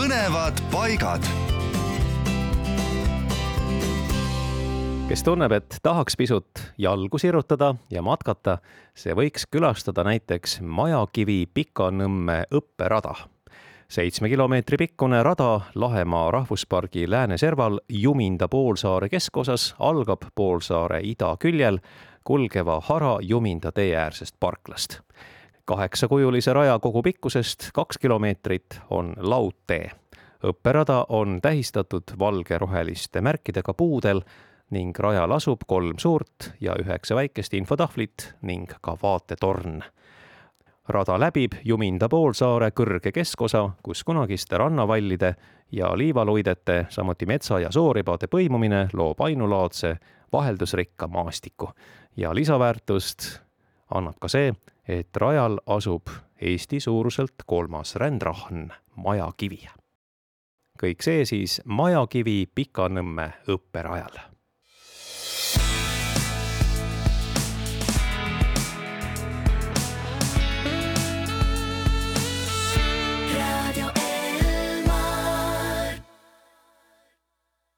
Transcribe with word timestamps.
põnevad 0.00 0.56
paigad. 0.72 1.24
kes 5.08 5.22
tunneb, 5.26 5.52
et 5.52 5.76
tahaks 5.82 6.16
pisut 6.16 6.60
jalgu 6.78 7.18
sirutada 7.18 7.74
ja 7.90 8.00
matkata, 8.02 8.58
see 8.94 9.12
võiks 9.18 9.44
külastada 9.50 10.04
näiteks 10.06 10.60
Majakivi 10.62 11.42
Pikanõmme 11.54 12.44
õpperada 12.54 13.12
seitsme 13.90 14.30
kilomeetri 14.30 14.78
pikkune 14.80 15.20
rada 15.26 15.60
Lahemaa 15.74 16.30
rahvuspargi 16.30 17.10
lääneserval 17.10 17.80
Juminda 17.88 18.48
poolsaare 18.48 19.08
keskosas 19.08 19.74
algab 19.78 20.30
poolsaare 20.34 21.02
idaküljel 21.10 21.82
kulgeva 22.24 22.80
Hara 22.88 23.18
Juminda 23.20 23.72
teeäärsest 23.72 24.38
parklast 24.40 25.00
kaheksakujulise 25.64 26.52
raja 26.52 26.78
kogupikkusest 26.78 27.70
kaks 27.74 27.98
kilomeetrit 27.98 28.80
on 28.90 29.14
laudtee. 29.16 29.90
õpperada 30.46 31.04
on 31.08 31.40
tähistatud 31.42 32.02
valgeroheliste 32.18 33.20
märkidega 33.20 33.74
puudel 33.74 34.20
ning 34.70 34.98
rajal 34.98 35.30
asub 35.30 35.60
kolm 35.66 35.98
suurt 35.98 36.52
ja 36.60 36.74
üheksa 36.78 37.14
väikest 37.14 37.54
infotahvlit 37.54 38.34
ning 38.42 38.72
ka 38.80 38.96
vaatetorn. 39.02 39.82
rada 40.88 41.20
läbib 41.20 41.52
Juminda 41.64 42.08
poolsaare 42.08 42.70
kõrge 42.70 43.12
keskosa, 43.12 43.70
kus 43.82 44.04
kunagiste 44.04 44.58
rannavallide 44.58 45.34
ja 45.72 45.98
liivaluidete, 45.98 46.86
samuti 46.88 47.26
metsa- 47.26 47.60
ja 47.60 47.70
sooribade 47.70 48.26
põimumine 48.26 48.88
loob 48.92 49.20
ainulaadse 49.20 49.96
vaheldusrikka 50.32 51.06
maastiku 51.06 51.70
ja 52.16 52.34
lisaväärtust 52.34 53.40
annab 53.94 54.18
ka 54.20 54.28
see, 54.28 54.52
et 54.90 55.16
rajal 55.16 55.60
asub 55.66 56.10
Eesti 56.40 56.80
suuruselt 56.80 57.44
kolmas 57.46 57.94
rändrahn, 58.00 58.70
Majakivi. 58.96 59.68
kõik 60.82 61.04
see 61.04 61.24
siis 61.28 61.60
Majakivi 61.64 62.46
Pikanõmme 62.54 63.32
õpperajal 63.48 64.29